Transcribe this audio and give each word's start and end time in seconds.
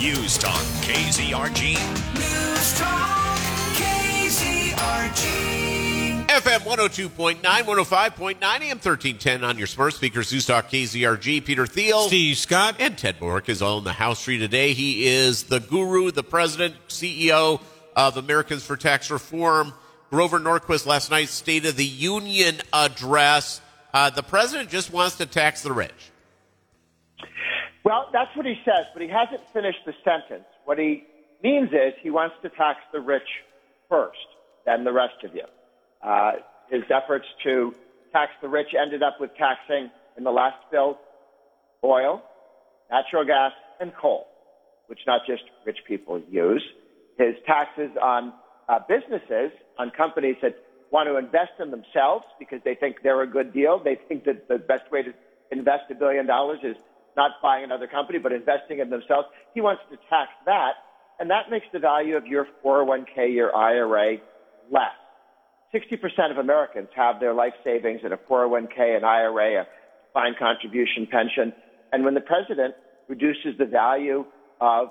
News 0.00 0.36
Talk 0.38 0.60
KZRG. 0.82 1.74
News 2.14 2.78
Talk 2.78 3.38
KZRG. 3.76 4.74
FM 6.26 6.58
102.9, 6.58 7.40
105.9, 7.40 8.42
AM 8.42 8.78
1310 8.78 9.44
on 9.44 9.56
your 9.56 9.68
smart 9.68 9.94
speakers. 9.94 10.32
News 10.32 10.46
Talk 10.46 10.68
KZRG. 10.68 11.44
Peter 11.44 11.66
Thiel. 11.66 12.08
Steve 12.08 12.36
Scott. 12.36 12.74
And 12.80 12.98
Ted 12.98 13.20
Bork 13.20 13.48
is 13.48 13.62
on 13.62 13.84
the 13.84 13.92
House 13.92 14.18
Street 14.18 14.38
today. 14.38 14.72
He 14.72 15.06
is 15.06 15.44
the 15.44 15.60
guru, 15.60 16.10
the 16.10 16.24
president, 16.24 16.74
CEO 16.88 17.60
of 17.94 18.16
Americans 18.16 18.64
for 18.64 18.76
Tax 18.76 19.10
Reform. 19.12 19.72
Grover 20.10 20.40
Norquist 20.40 20.86
last 20.86 21.10
night's 21.10 21.32
State 21.32 21.66
of 21.66 21.76
the 21.76 21.86
Union 21.86 22.56
address. 22.72 23.60
Uh, 23.92 24.10
the 24.10 24.24
president 24.24 24.70
just 24.70 24.92
wants 24.92 25.16
to 25.16 25.26
tax 25.26 25.62
the 25.62 25.72
rich. 25.72 26.10
Well, 27.84 28.08
that's 28.12 28.34
what 28.34 28.46
he 28.46 28.56
says, 28.64 28.86
but 28.94 29.02
he 29.02 29.08
hasn't 29.08 29.42
finished 29.52 29.80
the 29.84 29.92
sentence. 30.02 30.46
What 30.64 30.78
he 30.78 31.04
means 31.42 31.68
is 31.70 31.92
he 32.02 32.10
wants 32.10 32.34
to 32.42 32.48
tax 32.48 32.80
the 32.92 33.00
rich 33.00 33.28
first, 33.90 34.16
then 34.64 34.84
the 34.84 34.92
rest 34.92 35.22
of 35.22 35.34
you. 35.34 35.44
Uh, 36.02 36.32
his 36.70 36.82
efforts 36.90 37.26
to 37.44 37.74
tax 38.10 38.32
the 38.40 38.48
rich 38.48 38.68
ended 38.74 39.02
up 39.02 39.20
with 39.20 39.30
taxing 39.36 39.90
in 40.16 40.24
the 40.24 40.30
last 40.30 40.56
bill 40.70 40.98
oil, 41.84 42.22
natural 42.90 43.26
gas, 43.26 43.52
and 43.78 43.94
coal, 43.94 44.26
which 44.86 45.00
not 45.06 45.20
just 45.26 45.42
rich 45.66 45.78
people 45.86 46.22
use. 46.30 46.64
His 47.18 47.34
taxes 47.46 47.90
on 48.00 48.32
uh, 48.66 48.78
businesses, 48.88 49.52
on 49.78 49.90
companies 49.90 50.36
that 50.40 50.56
want 50.90 51.08
to 51.08 51.18
invest 51.18 51.52
in 51.60 51.70
themselves 51.70 52.24
because 52.38 52.60
they 52.64 52.74
think 52.74 53.02
they're 53.02 53.20
a 53.20 53.26
good 53.26 53.52
deal. 53.52 53.78
They 53.78 53.98
think 54.08 54.24
that 54.24 54.48
the 54.48 54.56
best 54.58 54.90
way 54.90 55.02
to 55.02 55.12
invest 55.50 55.90
a 55.90 55.94
billion 55.94 56.26
dollars 56.26 56.60
is 56.62 56.76
not 57.16 57.32
buying 57.42 57.64
another 57.64 57.86
company, 57.86 58.18
but 58.18 58.32
investing 58.32 58.80
in 58.80 58.90
themselves. 58.90 59.28
He 59.54 59.60
wants 59.60 59.82
to 59.90 59.96
tax 60.08 60.30
that, 60.46 60.72
and 61.18 61.30
that 61.30 61.50
makes 61.50 61.66
the 61.72 61.78
value 61.78 62.16
of 62.16 62.26
your 62.26 62.46
401k, 62.64 63.34
your 63.34 63.54
IRA, 63.54 64.18
less. 64.70 64.94
60% 65.74 66.30
of 66.30 66.38
Americans 66.38 66.88
have 66.94 67.18
their 67.20 67.34
life 67.34 67.54
savings 67.64 68.00
in 68.04 68.12
a 68.12 68.16
401k, 68.16 68.96
an 68.96 69.04
IRA, 69.04 69.62
a 69.62 69.66
defined 70.06 70.36
contribution 70.38 71.06
pension. 71.10 71.52
And 71.92 72.04
when 72.04 72.14
the 72.14 72.20
president 72.20 72.74
reduces 73.08 73.58
the 73.58 73.66
value 73.66 74.24
of 74.60 74.88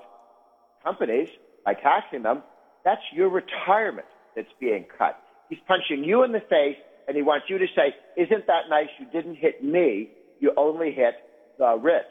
companies 0.82 1.28
by 1.64 1.74
taxing 1.74 2.22
them, 2.22 2.42
that's 2.84 3.00
your 3.12 3.30
retirement 3.30 4.06
that's 4.36 4.52
being 4.60 4.84
cut. 4.98 5.16
He's 5.48 5.58
punching 5.66 6.04
you 6.04 6.22
in 6.24 6.32
the 6.32 6.42
face, 6.50 6.76
and 7.08 7.16
he 7.16 7.22
wants 7.22 7.46
you 7.48 7.58
to 7.58 7.66
say, 7.74 7.94
Isn't 8.16 8.46
that 8.46 8.68
nice? 8.68 8.88
You 8.98 9.06
didn't 9.06 9.36
hit 9.36 9.64
me. 9.64 10.10
You 10.40 10.52
only 10.56 10.92
hit 10.92 11.14
the 11.58 11.76
rich. 11.80 12.02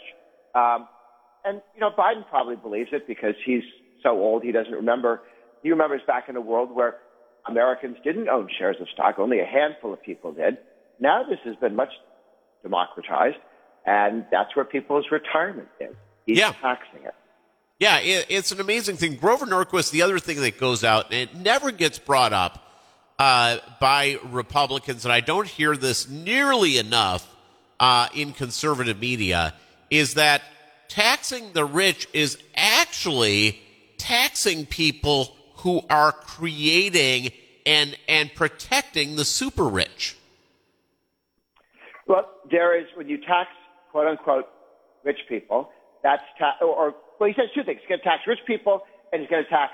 Um, 0.55 0.87
and, 1.45 1.61
you 1.73 1.81
know, 1.81 1.89
Biden 1.97 2.27
probably 2.29 2.55
believes 2.55 2.89
it 2.93 3.07
because 3.07 3.35
he's 3.45 3.63
so 4.01 4.11
old 4.11 4.43
he 4.43 4.51
doesn't 4.51 4.73
remember. 4.73 5.21
He 5.61 5.71
remembers 5.71 6.01
back 6.05 6.29
in 6.29 6.35
a 6.35 6.41
world 6.41 6.73
where 6.73 6.95
Americans 7.47 7.97
didn't 8.03 8.29
own 8.29 8.49
shares 8.57 8.77
of 8.79 8.87
stock, 8.93 9.19
only 9.19 9.39
a 9.39 9.45
handful 9.45 9.93
of 9.93 10.01
people 10.01 10.31
did. 10.31 10.57
Now 10.99 11.23
this 11.23 11.39
has 11.43 11.55
been 11.57 11.75
much 11.75 11.89
democratized, 12.61 13.37
and 13.85 14.25
that's 14.31 14.55
where 14.55 14.65
people's 14.65 15.05
retirement 15.11 15.67
is. 15.79 15.95
He's 16.25 16.37
Yeah. 16.37 16.53
taxing 16.61 17.03
it. 17.03 17.13
Yeah, 17.79 17.99
it, 17.99 18.27
it's 18.29 18.51
an 18.53 18.61
amazing 18.61 18.95
thing. 18.95 19.15
Grover 19.17 19.45
Norquist, 19.45 19.91
the 19.91 20.01
other 20.03 20.19
thing 20.19 20.39
that 20.41 20.57
goes 20.57 20.83
out, 20.85 21.05
and 21.11 21.15
it 21.15 21.35
never 21.35 21.71
gets 21.71 21.99
brought 21.99 22.31
up 22.31 22.59
uh, 23.19 23.57
by 23.81 24.17
Republicans, 24.29 25.03
and 25.03 25.11
I 25.11 25.19
don't 25.19 25.47
hear 25.47 25.75
this 25.75 26.07
nearly 26.07 26.77
enough 26.77 27.27
uh, 27.79 28.07
in 28.13 28.33
conservative 28.33 28.99
media, 28.99 29.53
is 29.89 30.15
that 30.15 30.41
taxing 30.87 31.53
the 31.53 31.65
rich 31.65 32.07
is 32.13 32.37
actually 32.55 33.59
taxing 33.97 34.65
people 34.65 35.35
who 35.57 35.81
are 35.89 36.11
creating 36.11 37.31
and 37.65 37.97
and 38.07 38.33
protecting 38.35 39.15
the 39.15 39.25
super 39.25 39.67
rich. 39.67 40.17
Well, 42.07 42.29
there 42.51 42.77
is 42.79 42.85
when 42.95 43.07
you 43.07 43.17
tax 43.17 43.49
quote 43.91 44.07
unquote 44.07 44.45
rich 45.03 45.19
people, 45.29 45.69
that's 46.03 46.23
ta- 46.37 46.57
or, 46.61 46.67
or 46.67 46.95
well, 47.19 47.29
he 47.29 47.35
says 47.35 47.49
two 47.55 47.63
things: 47.63 47.79
he's 47.81 47.89
going 47.89 47.99
to 47.99 48.05
tax 48.05 48.23
rich 48.27 48.39
people 48.45 48.81
and 49.11 49.21
he's 49.21 49.29
going 49.29 49.43
to 49.43 49.49
tax 49.49 49.71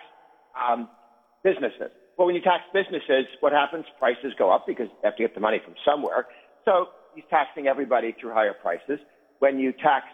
um, 0.53 0.89
businesses. 1.43 1.91
Well, 2.17 2.27
when 2.27 2.35
you 2.35 2.41
tax 2.41 2.63
businesses, 2.73 3.25
what 3.39 3.53
happens? 3.53 3.85
Prices 3.97 4.33
go 4.37 4.51
up 4.51 4.67
because 4.67 4.87
they 5.01 5.07
have 5.07 5.15
to 5.15 5.23
get 5.23 5.33
the 5.33 5.39
money 5.39 5.59
from 5.63 5.73
somewhere. 5.87 6.27
So 6.65 6.89
he's 7.15 7.23
taxing 7.29 7.67
everybody 7.67 8.15
through 8.19 8.33
higher 8.33 8.53
prices. 8.53 8.99
When 9.39 9.59
you 9.59 9.71
tax 9.71 10.05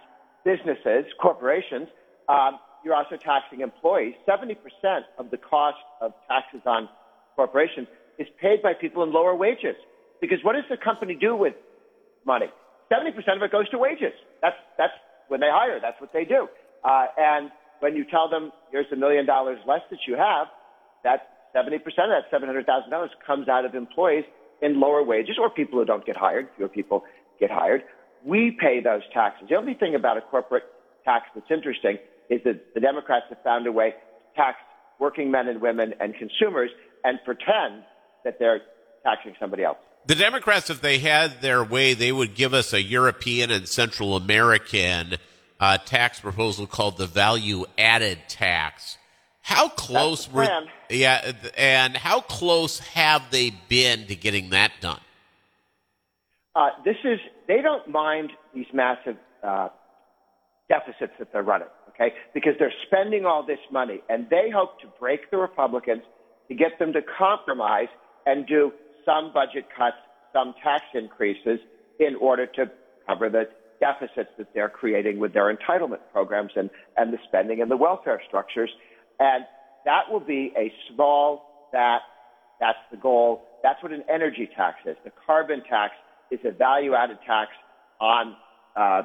businesses, 0.43 1.05
corporations, 1.21 1.87
um, 2.29 2.59
you're 2.83 2.95
also 2.95 3.17
taxing 3.17 3.61
employees. 3.61 4.13
70% 4.29 4.55
of 5.17 5.31
the 5.31 5.37
cost 5.37 5.77
of 6.01 6.13
taxes 6.27 6.61
on 6.65 6.87
corporations 7.35 7.87
is 8.19 8.27
paid 8.41 8.61
by 8.61 8.73
people 8.73 9.03
in 9.03 9.11
lower 9.11 9.35
wages. 9.35 9.75
Because 10.21 10.37
what 10.43 10.53
does 10.53 10.63
the 10.69 10.77
company 10.77 11.17
do 11.19 11.35
with 11.35 11.53
money? 12.25 12.45
70% 12.91 13.09
of 13.35 13.41
it 13.41 13.51
goes 13.51 13.67
to 13.69 13.77
wages. 13.77 14.13
That's, 14.41 14.55
that's 14.77 14.93
when 15.27 15.39
they 15.39 15.49
hire. 15.49 15.79
That's 15.81 15.99
what 15.99 16.13
they 16.13 16.23
do. 16.23 16.47
Uh, 16.83 17.07
and 17.17 17.49
when 17.79 17.95
you 17.95 18.05
tell 18.09 18.29
them, 18.29 18.51
here's 18.71 18.85
a 18.93 18.95
million 18.95 19.25
dollars 19.25 19.57
less 19.67 19.81
that 19.89 19.99
you 20.07 20.15
have, 20.15 20.47
that 21.03 21.49
70% 21.55 21.75
of 21.77 21.83
that 22.13 22.31
$700,000 22.31 23.07
comes 23.25 23.47
out 23.47 23.65
of 23.65 23.73
employees 23.73 24.25
in 24.61 24.79
lower 24.79 25.03
wages 25.03 25.37
or 25.39 25.49
people 25.49 25.79
who 25.79 25.85
don't 25.85 26.05
get 26.05 26.15
hired. 26.15 26.49
Fewer 26.57 26.67
people 26.67 27.03
get 27.39 27.51
hired. 27.51 27.83
We 28.23 28.57
pay 28.59 28.81
those 28.81 29.01
taxes. 29.13 29.47
The 29.49 29.55
only 29.55 29.75
thing 29.75 29.95
about 29.95 30.17
a 30.17 30.21
corporate 30.21 30.63
tax 31.03 31.25
that's 31.35 31.51
interesting 31.51 31.97
is 32.29 32.41
that 32.43 32.73
the 32.73 32.79
Democrats 32.79 33.25
have 33.29 33.41
found 33.43 33.67
a 33.67 33.71
way 33.71 33.91
to 33.91 34.35
tax 34.35 34.57
working 34.99 35.29
men 35.29 35.47
and 35.47 35.61
women 35.61 35.93
and 35.99 36.15
consumers 36.15 36.71
and 37.03 37.19
pretend 37.23 37.83
that 38.23 38.39
they're 38.39 38.61
taxing 39.03 39.35
somebody 39.39 39.63
else. 39.63 39.77
The 40.07 40.15
Democrats, 40.15 40.69
if 40.69 40.81
they 40.81 40.99
had 40.99 41.41
their 41.41 41.63
way, 41.63 41.93
they 41.93 42.11
would 42.11 42.35
give 42.35 42.53
us 42.53 42.73
a 42.73 42.81
European 42.81 43.51
and 43.51 43.67
Central 43.67 44.15
American 44.15 45.17
uh, 45.59 45.77
tax 45.79 46.19
proposal 46.19 46.67
called 46.67 46.97
the 46.97 47.07
value 47.07 47.65
added 47.77 48.19
tax. 48.27 48.97
How 49.41 49.69
close 49.69 50.31
were. 50.31 50.47
Yeah, 50.95 51.33
and 51.57 51.95
how 51.95 52.21
close 52.21 52.79
have 52.79 53.31
they 53.31 53.51
been 53.69 54.07
to 54.07 54.15
getting 54.15 54.49
that 54.49 54.71
done? 54.81 54.99
Uh, 56.55 56.69
this 56.83 56.95
is, 57.03 57.19
they 57.47 57.61
don't 57.61 57.87
mind 57.89 58.31
these 58.53 58.65
massive 58.73 59.17
uh, 59.43 59.69
deficits 60.69 61.13
that 61.19 61.31
they're 61.33 61.43
running, 61.43 61.67
okay? 61.89 62.13
Because 62.33 62.53
they're 62.59 62.73
spending 62.87 63.25
all 63.25 63.45
this 63.45 63.59
money 63.71 64.01
and 64.09 64.27
they 64.29 64.49
hope 64.53 64.79
to 64.81 64.87
break 64.99 65.29
the 65.31 65.37
Republicans 65.37 66.03
to 66.47 66.55
get 66.55 66.79
them 66.79 66.93
to 66.93 67.01
compromise 67.17 67.89
and 68.25 68.47
do 68.47 68.71
some 69.05 69.31
budget 69.33 69.65
cuts, 69.75 69.97
some 70.33 70.53
tax 70.63 70.83
increases 70.93 71.59
in 71.99 72.15
order 72.19 72.45
to 72.45 72.71
cover 73.07 73.29
the 73.29 73.43
deficits 73.79 74.29
that 74.37 74.53
they're 74.53 74.69
creating 74.69 75.19
with 75.19 75.33
their 75.33 75.53
entitlement 75.53 75.99
programs 76.11 76.51
and, 76.55 76.69
and 76.97 77.13
the 77.13 77.17
spending 77.27 77.61
and 77.61 77.69
the 77.69 77.77
welfare 77.77 78.21
structures. 78.27 78.69
And 79.19 79.45
that 79.85 80.11
will 80.11 80.19
be 80.19 80.53
a 80.57 80.71
small, 80.89 81.69
that, 81.71 81.99
that's 82.59 82.79
the 82.91 82.97
goal. 82.97 83.43
That's 83.63 83.81
what 83.81 83.91
an 83.91 84.03
energy 84.13 84.49
tax 84.55 84.77
is. 84.85 84.95
The 85.03 85.11
carbon 85.25 85.63
tax 85.69 85.93
is 86.31 86.39
a 86.45 86.51
value 86.51 86.93
added 86.93 87.17
tax 87.25 87.51
on, 87.99 88.35
uh, 88.75 89.03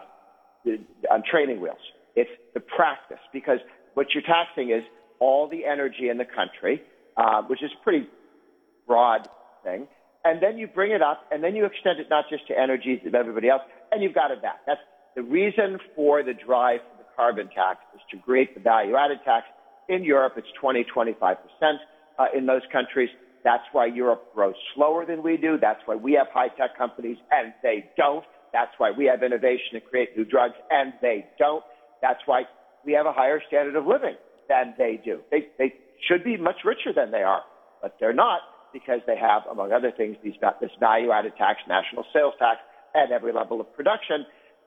the, 0.65 0.79
on 1.11 1.23
training 1.31 1.61
wheels. 1.61 1.79
It's 2.17 2.31
the 2.55 2.61
practice 2.61 3.21
because 3.33 3.59
what 3.95 4.09
you're 4.15 4.23
taxing 4.23 4.71
is 4.71 4.83
all 5.21 5.49
the 5.49 5.65
energy 5.65 6.09
in 6.09 6.19
the 6.19 6.25
country, 6.25 6.83
uh, 7.17 7.43
which 7.43 7.63
is 7.63 7.71
a 7.79 7.85
pretty 7.85 8.07
broad 8.87 9.29
thing. 9.63 9.87
And 10.25 10.43
then 10.43 10.59
you 10.59 10.67
bring 10.67 10.93
it 10.93 11.03
up 11.03 11.25
and 11.31 11.43
then 11.43 11.57
you 11.57 11.65
extend 11.65 12.01
it 12.01 12.09
not 12.11 12.25
just 12.29 12.47
to 12.49 12.59
energies 12.59 13.01
but 13.05 13.15
everybody 13.15 13.49
else 13.49 13.63
and 13.93 14.03
you've 14.03 14.15
got 14.15 14.31
it 14.31 14.43
back. 14.43 14.61
That's 14.67 14.81
the 15.17 15.23
reason 15.23 15.79
for 15.95 16.23
the 16.23 16.35
drive 16.35 16.81
for 16.81 17.03
the 17.03 17.09
carbon 17.17 17.49
tax 17.55 17.81
is 17.95 18.01
to 18.13 18.19
create 18.19 18.55
the 18.55 18.61
value 18.61 18.97
added 18.97 19.19
tax. 19.25 19.47
In 19.91 20.05
Europe, 20.05 20.35
it's 20.37 20.47
20, 20.61 20.87
25% 20.95 21.37
uh, 22.19 22.25
in 22.37 22.47
those 22.47 22.63
countries. 22.73 23.11
That's 23.43 23.65
why 23.73 23.87
Europe 23.87 24.33
grows 24.35 24.55
slower 24.75 25.05
than 25.05 25.23
we 25.23 25.37
do. 25.37 25.59
That's 25.61 25.81
why 25.85 25.97
we 25.97 26.13
have 26.13 26.29
high 26.33 26.49
tech 26.49 26.79
companies 26.79 27.17
and 27.33 27.53
they 27.63 27.91
don't. 27.97 28.25
That's 28.53 28.71
why 28.79 28.93
we 28.97 29.07
have 29.07 29.23
innovation 29.23 29.75
to 29.75 29.81
create 29.81 30.17
new 30.17 30.25
drugs 30.25 30.55
and 30.71 30.93
they 31.03 31.27
don't. 31.39 31.65
That's 32.01 32.21
why 32.27 32.43
we 32.85 32.93
have 32.93 33.07
a 33.07 33.13
higher 33.13 33.41
standard 33.49 33.75
of 33.75 33.87
living 33.87 34.15
than 34.49 34.75
they 34.79 35.01
do. 35.05 35.21
They, 35.31 35.49
they 35.59 35.75
should 36.09 36.23
be 36.23 36.37
much 36.37 36.63
richer 36.65 36.93
than 36.95 37.11
they 37.11 37.23
are, 37.23 37.43
but 37.83 37.97
they're 37.99 38.15
not 38.15 38.41
because 38.73 39.01
they 39.07 39.17
have, 39.17 39.43
among 39.51 39.73
other 39.73 39.91
things, 39.97 40.17
these, 40.23 40.35
this 40.61 40.71
value 40.79 41.11
added 41.11 41.33
tax, 41.37 41.59
national 41.69 42.05
sales 42.13 42.35
tax 42.39 42.59
at 42.95 43.11
every 43.11 43.33
level 43.33 43.61
of 43.61 43.73
production 43.75 44.25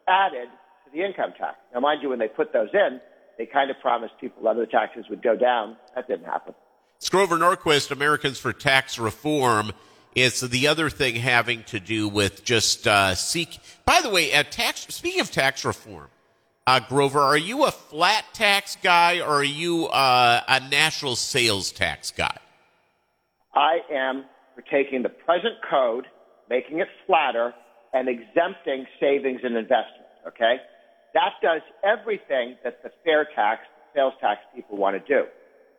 added 0.08 0.50
to 0.84 0.92
the 0.92 1.04
income 1.04 1.31
tax. 1.38 1.56
Now, 1.74 1.80
mind 1.80 2.02
you, 2.02 2.10
when 2.10 2.20
they 2.20 2.28
put 2.28 2.52
those 2.52 2.70
in, 2.74 3.00
they 3.38 3.45
kind 3.45 3.69
of 3.71 3.80
promised 3.80 4.13
people 4.19 4.47
other 4.47 4.65
taxes 4.65 5.06
would 5.09 5.21
go 5.21 5.35
down. 5.35 5.77
That 5.95 6.07
didn't 6.07 6.25
happen. 6.25 6.53
It's 6.97 7.09
Grover 7.09 7.38
Norquist, 7.38 7.91
Americans 7.91 8.38
for 8.39 8.53
Tax 8.53 8.97
Reform. 8.97 9.71
It's 10.15 10.41
the 10.41 10.68
other 10.68 10.89
thing 10.89 11.15
having 11.15 11.63
to 11.63 11.80
do 11.80 12.07
with 12.07 12.44
just 12.44 12.88
uh, 12.88 13.15
seek. 13.15 13.59
By 13.85 14.00
the 14.01 14.09
way, 14.09 14.31
at 14.31 14.51
tax. 14.51 14.85
Speaking 14.89 15.21
of 15.21 15.31
tax 15.31 15.65
reform, 15.65 16.07
Uh, 16.65 16.80
Grover, 16.80 17.19
are 17.19 17.38
you 17.38 17.65
a 17.65 17.71
flat 17.71 18.24
tax 18.33 18.77
guy 18.81 19.19
or 19.19 19.39
are 19.39 19.44
you 19.44 19.88
uh, 19.88 20.41
a 20.47 20.59
national 20.69 21.15
sales 21.18 21.71
tax 21.74 22.12
guy? 22.12 22.38
I 23.53 23.79
am 23.91 24.24
for 24.56 24.62
taking 24.62 25.03
the 25.03 25.09
present 25.09 25.56
code, 25.69 26.06
making 26.50 26.79
it 26.79 26.88
flatter, 27.06 27.53
and 27.91 28.07
exempting 28.07 28.86
savings 29.00 29.41
and 29.44 29.57
investment. 29.57 30.07
Okay, 30.27 30.56
that 31.13 31.33
does 31.42 31.62
everything 31.83 32.57
that 32.63 32.81
the 32.83 32.89
fair 33.04 33.27
tax, 33.36 33.62
sales 33.95 34.13
tax 34.19 34.42
people 34.56 34.77
want 34.77 34.95
to 34.95 35.04
do. 35.07 35.27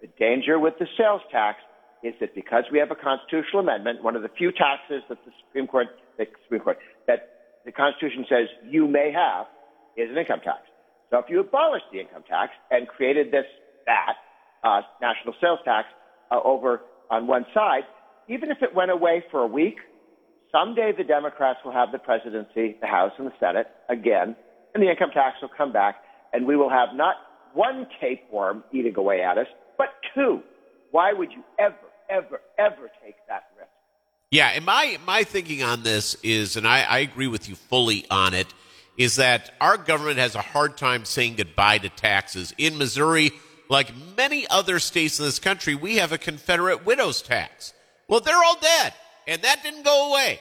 The 0.00 0.08
danger 0.18 0.58
with 0.58 0.74
the 0.78 0.86
sales 0.96 1.22
tax 1.30 1.58
is 2.02 2.14
that 2.20 2.34
because 2.34 2.64
we 2.70 2.78
have 2.78 2.90
a 2.90 2.94
constitutional 2.94 3.60
amendment, 3.60 4.02
one 4.02 4.14
of 4.14 4.22
the 4.22 4.28
few 4.28 4.52
taxes 4.52 5.02
that 5.08 5.18
the 5.24 5.32
Supreme 5.46 5.66
Court, 5.66 5.88
the 6.18 6.26
Supreme 6.44 6.60
Court, 6.60 6.78
that 7.06 7.30
the 7.64 7.72
Constitution 7.72 8.26
says 8.28 8.46
you 8.68 8.86
may 8.86 9.10
have 9.12 9.46
is 9.96 10.10
an 10.10 10.18
income 10.18 10.40
tax. 10.44 10.60
So 11.10 11.18
if 11.18 11.26
you 11.28 11.40
abolished 11.40 11.86
the 11.92 12.00
income 12.00 12.24
tax 12.28 12.52
and 12.70 12.86
created 12.86 13.32
this 13.32 13.46
that 13.86 14.14
uh, 14.62 14.80
national 15.00 15.34
sales 15.40 15.60
tax 15.64 15.88
uh, 16.30 16.40
over 16.44 16.82
on 17.10 17.26
one 17.26 17.46
side, 17.54 17.82
even 18.28 18.50
if 18.50 18.58
it 18.62 18.74
went 18.74 18.90
away 18.90 19.24
for 19.30 19.40
a 19.40 19.46
week, 19.46 19.76
someday 20.50 20.92
the 20.96 21.04
Democrats 21.04 21.58
will 21.64 21.72
have 21.72 21.92
the 21.92 21.98
presidency, 21.98 22.76
the 22.80 22.86
House, 22.86 23.12
and 23.18 23.26
the 23.26 23.32
Senate 23.40 23.66
again, 23.88 24.36
and 24.74 24.82
the 24.82 24.90
income 24.90 25.10
tax 25.12 25.36
will 25.40 25.50
come 25.56 25.72
back, 25.72 25.96
and 26.32 26.46
we 26.46 26.56
will 26.56 26.70
have 26.70 26.88
not 26.94 27.16
one 27.52 27.86
tapeworm 28.00 28.64
eating 28.72 28.96
away 28.96 29.22
at 29.22 29.38
us, 29.38 29.46
but 29.78 29.88
two. 30.14 30.42
Why 30.90 31.12
would 31.12 31.32
you 31.32 31.42
ever, 31.58 31.76
ever, 32.10 32.40
ever 32.58 32.90
take 33.04 33.16
that 33.28 33.44
risk? 33.56 33.70
Yeah, 34.30 34.48
and 34.48 34.64
my 34.64 34.98
my 35.06 35.22
thinking 35.22 35.62
on 35.62 35.84
this 35.84 36.16
is, 36.22 36.56
and 36.56 36.66
I, 36.66 36.82
I 36.82 36.98
agree 36.98 37.28
with 37.28 37.48
you 37.48 37.54
fully 37.54 38.04
on 38.10 38.34
it, 38.34 38.52
is 38.98 39.16
that 39.16 39.52
our 39.60 39.76
government 39.76 40.18
has 40.18 40.34
a 40.34 40.40
hard 40.40 40.76
time 40.76 41.04
saying 41.04 41.36
goodbye 41.36 41.78
to 41.78 41.88
taxes. 41.88 42.52
In 42.58 42.76
Missouri, 42.76 43.30
like 43.68 43.92
many 44.16 44.46
other 44.48 44.78
states 44.80 45.20
in 45.20 45.24
this 45.24 45.38
country, 45.38 45.74
we 45.74 45.96
have 45.96 46.10
a 46.10 46.18
Confederate 46.18 46.84
widows 46.84 47.22
tax. 47.22 47.72
Well, 48.08 48.20
they're 48.20 48.42
all 48.42 48.58
dead, 48.60 48.94
and 49.26 49.40
that 49.42 49.62
didn't 49.62 49.84
go 49.84 50.10
away. 50.10 50.40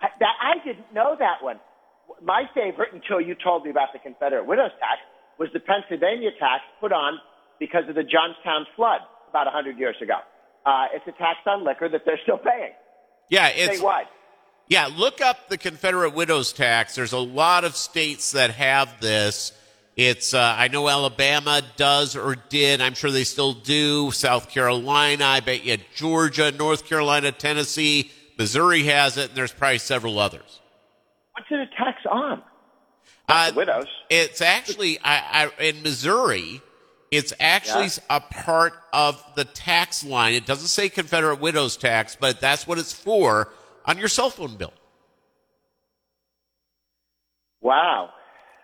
I, 0.00 0.08
that, 0.18 0.34
I 0.40 0.64
didn't 0.64 0.92
know 0.94 1.16
that 1.18 1.42
one. 1.42 1.60
My 2.22 2.44
favorite, 2.54 2.92
until 2.92 3.20
you 3.20 3.34
told 3.34 3.64
me 3.64 3.70
about 3.70 3.88
the 3.92 3.98
Confederate 3.98 4.46
widows 4.46 4.70
tax, 4.78 5.00
was 5.38 5.48
the 5.52 5.60
Pennsylvania 5.60 6.30
tax 6.38 6.62
put 6.80 6.92
on 6.92 7.18
because 7.58 7.88
of 7.88 7.94
the 7.96 8.04
Johnstown 8.04 8.66
flood 8.76 9.00
about 9.28 9.46
100 9.46 9.78
years 9.78 9.96
ago. 10.00 10.18
Uh, 10.64 10.86
it's 10.94 11.06
a 11.08 11.12
tax 11.12 11.38
on 11.46 11.64
liquor 11.64 11.88
that 11.88 12.02
they're 12.06 12.20
still 12.22 12.38
paying 12.38 12.70
Yeah, 13.28 13.48
it's 13.48 13.80
statewide. 13.80 14.06
Yeah, 14.68 14.88
look 14.94 15.20
up 15.20 15.48
the 15.48 15.58
Confederate 15.58 16.14
widows 16.14 16.52
tax. 16.52 16.94
There's 16.94 17.12
a 17.12 17.18
lot 17.18 17.64
of 17.64 17.74
states 17.76 18.32
that 18.32 18.52
have 18.52 19.00
this. 19.00 19.52
It's 19.96 20.32
uh, 20.32 20.54
I 20.56 20.68
know 20.68 20.88
Alabama 20.88 21.60
does 21.76 22.16
or 22.16 22.36
did. 22.48 22.80
I'm 22.80 22.94
sure 22.94 23.10
they 23.10 23.24
still 23.24 23.52
do. 23.52 24.12
South 24.12 24.48
Carolina, 24.48 25.24
I 25.24 25.40
bet 25.40 25.64
you 25.64 25.76
Georgia, 25.94 26.52
North 26.52 26.86
Carolina, 26.86 27.32
Tennessee, 27.32 28.12
Missouri 28.38 28.84
has 28.84 29.18
it, 29.18 29.30
and 29.30 29.36
there's 29.36 29.52
probably 29.52 29.78
several 29.78 30.18
others. 30.18 30.61
What's 31.34 31.48
it 31.50 31.60
a 31.60 31.66
tax 31.76 31.98
on? 32.10 32.42
Uh, 33.28 33.52
widows. 33.56 33.86
It's 34.10 34.40
actually 34.40 34.98
I, 35.00 35.50
I, 35.58 35.62
in 35.62 35.82
Missouri. 35.82 36.60
It's 37.10 37.32
actually 37.40 37.84
Yeah. 37.86 38.16
a 38.16 38.20
part 38.20 38.72
of 38.92 39.22
the 39.34 39.44
tax 39.44 40.04
line. 40.04 40.34
It 40.34 40.46
doesn't 40.46 40.68
say 40.68 40.88
Confederate 40.88 41.40
widows 41.40 41.76
tax, 41.76 42.16
but 42.18 42.40
that's 42.40 42.66
what 42.66 42.78
it's 42.78 42.92
for 42.92 43.52
on 43.84 43.98
your 43.98 44.08
cell 44.08 44.30
phone 44.30 44.56
bill. 44.56 44.72
Wow. 47.60 48.10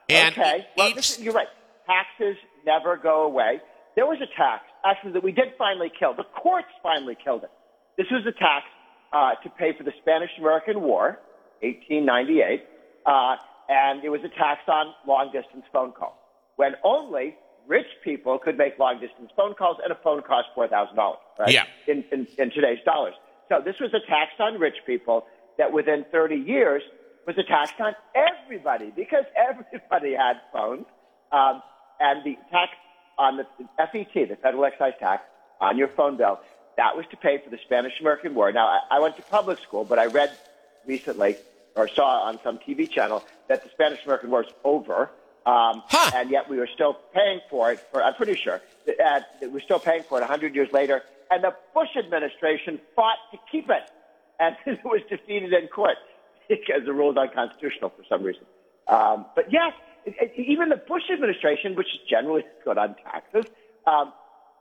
And 0.08 0.36
okay. 0.36 0.66
Well, 0.76 0.90
each- 0.96 1.18
you're 1.18 1.34
right. 1.34 1.48
Taxes 1.86 2.36
never 2.66 2.96
go 2.96 3.22
away. 3.22 3.60
There 3.96 4.06
was 4.06 4.18
a 4.20 4.26
tax, 4.36 4.64
actually, 4.84 5.12
that 5.12 5.22
we 5.24 5.32
did 5.32 5.48
finally 5.58 5.90
kill. 5.98 6.14
The 6.14 6.24
courts 6.24 6.68
finally 6.82 7.16
killed 7.22 7.44
it. 7.44 7.50
This 7.96 8.06
was 8.10 8.24
a 8.26 8.32
tax 8.32 8.64
uh, 9.12 9.34
to 9.42 9.50
pay 9.50 9.72
for 9.76 9.82
the 9.84 9.92
Spanish 10.00 10.30
American 10.38 10.82
War, 10.82 11.18
1898, 11.60 12.64
uh, 13.06 13.36
and 13.68 14.04
it 14.04 14.08
was 14.08 14.22
a 14.24 14.28
tax 14.28 14.62
on 14.68 14.94
long 15.06 15.30
distance 15.32 15.64
phone 15.72 15.92
calls 15.92 16.14
when 16.58 16.74
only 16.82 17.36
rich 17.68 17.86
people 18.02 18.38
could 18.38 18.58
make 18.58 18.78
long 18.78 18.98
distance 18.98 19.30
phone 19.36 19.54
calls, 19.54 19.76
and 19.82 19.92
a 19.92 19.94
phone 20.02 20.22
cost 20.22 20.48
$4,000, 20.56 21.16
right? 21.38 21.52
Yeah. 21.52 21.66
In, 21.86 22.04
in, 22.10 22.26
in 22.36 22.50
today's 22.50 22.80
dollars. 22.84 23.14
So 23.48 23.62
this 23.64 23.78
was 23.78 23.94
a 23.94 24.00
tax 24.00 24.32
on 24.40 24.58
rich 24.58 24.76
people 24.84 25.26
that 25.56 25.72
within 25.72 26.04
30 26.10 26.34
years 26.34 26.82
was 27.26 27.38
a 27.38 27.44
tax 27.44 27.72
on 27.78 27.94
everybody 28.14 28.92
because 28.94 29.24
everybody 29.36 30.14
had 30.14 30.40
phones. 30.52 30.86
Um, 31.30 31.62
and 32.00 32.24
the 32.24 32.36
tax 32.50 32.72
on 33.18 33.36
the 33.36 33.44
FET, 33.76 34.28
the 34.28 34.36
federal 34.42 34.64
excise 34.64 34.94
tax, 34.98 35.22
on 35.60 35.78
your 35.78 35.88
phone 35.88 36.16
bill, 36.16 36.40
that 36.76 36.96
was 36.96 37.04
to 37.10 37.16
pay 37.16 37.38
for 37.42 37.50
the 37.50 37.58
Spanish 37.64 37.92
American 38.00 38.34
War. 38.34 38.50
Now, 38.50 38.66
I, 38.66 38.96
I 38.96 39.00
went 39.00 39.16
to 39.16 39.22
public 39.22 39.58
school, 39.60 39.84
but 39.84 39.98
I 39.98 40.06
read 40.06 40.36
recently 40.86 41.36
or 41.74 41.88
saw 41.88 42.22
on 42.22 42.38
some 42.42 42.58
TV 42.58 42.90
channel 42.90 43.24
that 43.48 43.62
the 43.62 43.70
Spanish 43.70 44.04
American 44.04 44.30
War 44.30 44.42
is 44.42 44.50
over. 44.64 45.10
Um, 45.46 45.82
Huh. 45.88 46.10
And 46.14 46.30
yet 46.30 46.48
we 46.50 46.58
were 46.58 46.68
still 46.74 46.94
paying 47.14 47.40
for 47.48 47.72
it. 47.72 47.80
For 47.92 48.02
I'm 48.02 48.14
pretty 48.14 48.34
sure 48.34 48.60
that, 48.86 49.00
uh, 49.00 49.20
that 49.40 49.52
we're 49.52 49.60
still 49.60 49.78
paying 49.78 50.02
for 50.02 50.18
it 50.18 50.22
100 50.22 50.54
years 50.54 50.70
later. 50.72 51.02
And 51.30 51.44
the 51.44 51.54
Bush 51.74 51.88
administration 51.96 52.80
fought 52.96 53.18
to 53.32 53.38
keep 53.50 53.68
it, 53.70 53.90
and 54.40 54.56
it 54.66 54.84
was 54.84 55.02
defeated 55.08 55.52
in 55.52 55.68
court 55.68 55.96
because 56.48 56.84
the 56.84 56.92
rule 56.92 57.12
is 57.12 57.16
unconstitutional 57.16 57.90
for 57.90 58.02
some 58.08 58.22
reason. 58.22 58.44
Um, 58.88 59.26
but 59.34 59.52
yes, 59.52 59.72
it, 60.06 60.14
it, 60.20 60.32
even 60.36 60.70
the 60.70 60.76
Bush 60.76 61.02
administration, 61.12 61.76
which 61.76 61.88
is 61.88 62.00
generally 62.08 62.44
good 62.64 62.78
on 62.78 62.96
taxes, 63.04 63.44
um, 63.86 64.12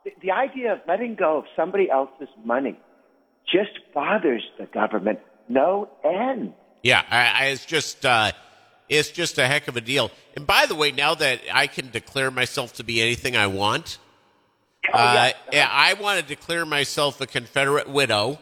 the, 0.04 0.12
the 0.22 0.32
idea 0.32 0.74
of 0.74 0.82
letting 0.88 1.16
go 1.16 1.38
of 1.38 1.46
somebody 1.56 1.90
else's 1.90 2.30
money 2.44 2.78
just 3.46 3.80
bothers 3.94 4.44
the 4.60 4.66
government 4.66 5.20
no 5.48 5.90
end. 6.04 6.54
Yeah, 6.84 7.04
I, 7.10 7.28
I, 7.28 7.46
it's 7.48 7.66
just 7.66 8.06
uh, 8.06 8.32
it's 8.90 9.10
just 9.10 9.38
a 9.38 9.48
heck 9.48 9.68
of 9.68 9.78
a 9.78 9.82
deal. 9.82 10.12
And 10.36 10.46
by 10.46 10.66
the 10.66 10.76
way, 10.76 10.92
now 10.92 11.16
that 11.16 11.42
I 11.54 11.68
can 11.68 11.90
declare 11.90 12.32
myself 12.32 12.74
to 12.74 12.84
be 12.84 13.02
anything 13.02 13.36
I 13.36 13.48
want, 13.48 13.98
Oh, 14.94 14.98
uh, 14.98 15.32
yeah, 15.52 15.68
I 15.70 15.94
want 15.96 16.22
to 16.22 16.26
declare 16.26 16.66
myself 16.66 17.20
a 17.20 17.28
Confederate 17.28 17.90
widow, 17.90 18.40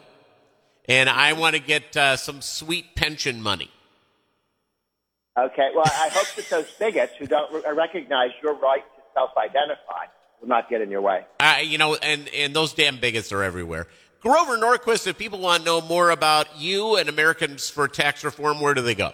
and 0.88 1.08
I 1.08 1.32
want 1.32 1.56
to 1.56 1.60
get 1.60 1.96
uh, 1.96 2.16
some 2.16 2.40
sweet 2.40 2.94
pension 2.94 3.42
money. 3.42 3.70
Okay, 5.38 5.70
well, 5.74 5.84
I 5.86 6.08
hope 6.12 6.34
that 6.36 6.48
those 6.48 6.70
bigots 6.78 7.14
who 7.18 7.26
don't 7.26 7.52
re- 7.52 7.72
recognize 7.72 8.30
your 8.42 8.54
right 8.54 8.84
to 8.96 9.02
self-identify 9.12 10.06
will 10.40 10.48
not 10.48 10.70
get 10.70 10.80
in 10.80 10.90
your 10.90 11.02
way. 11.02 11.26
Uh, 11.40 11.56
you 11.62 11.78
know, 11.78 11.94
and 11.96 12.28
and 12.28 12.54
those 12.54 12.72
damn 12.72 12.98
bigots 12.98 13.32
are 13.32 13.42
everywhere. 13.42 13.88
Grover 14.26 14.58
Norquist, 14.58 15.06
if 15.06 15.16
people 15.16 15.38
want 15.38 15.60
to 15.60 15.64
know 15.64 15.80
more 15.80 16.10
about 16.10 16.58
you 16.58 16.96
and 16.96 17.08
Americans 17.08 17.70
for 17.70 17.86
Tax 17.86 18.24
Reform, 18.24 18.60
where 18.60 18.74
do 18.74 18.82
they 18.82 18.96
go? 18.96 19.12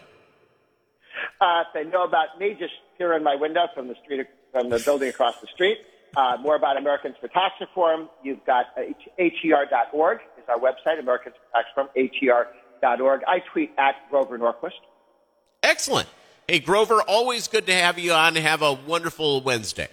Uh, 1.39 1.65
if 1.67 1.67
they 1.75 1.85
know 1.85 2.05
about 2.05 2.39
me, 2.41 2.57
just 2.59 2.73
here 2.97 3.13
in 3.13 3.23
my 3.23 3.35
window 3.35 3.67
from 3.75 3.89
the 3.89 3.95
street, 4.03 4.27
from 4.53 4.71
the 4.71 4.79
building 4.79 5.11
across 5.11 5.39
the 5.43 5.49
street. 5.49 5.77
Uh, 6.17 6.39
more 6.41 6.57
about 6.57 6.79
Americans 6.79 7.15
for 7.21 7.29
Tax 7.29 7.53
Reform, 7.61 8.09
you've 8.23 8.43
got 8.47 8.67
uh, 8.75 8.81
atr.org 9.21 10.21
is 10.39 10.45
our 10.49 10.59
website, 10.59 10.99
Americans 10.99 11.35
for 11.37 11.63
Tax 11.63 11.69
Reform, 11.77 11.91
atr.org. 11.95 13.21
I 13.29 13.41
tweet 13.53 13.73
at 13.77 13.97
Grover 14.09 14.39
Norquist. 14.39 14.71
Excellent. 15.63 16.09
Hey, 16.49 16.59
Grover, 16.59 17.03
always 17.03 17.49
good 17.49 17.67
to 17.67 17.75
have 17.75 17.99
you 17.99 18.15
on. 18.15 18.35
Have 18.37 18.63
a 18.63 18.73
wonderful 18.73 19.43
Wednesday. 19.43 19.89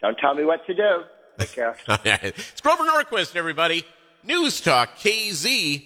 Don't 0.00 0.16
tell 0.16 0.34
me 0.34 0.44
what 0.44 0.66
to 0.68 0.74
do. 0.74 1.02
It's 1.40 2.60
Grover 2.62 2.84
Norquist, 2.84 3.34
everybody. 3.36 3.84
News 4.22 4.60
Talk 4.60 4.96
KZRG. 4.98 5.82